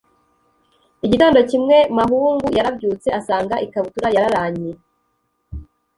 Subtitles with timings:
[1.05, 4.71] igitondo kimwe, mahungu yarabyutse asanga ikabutura yararanye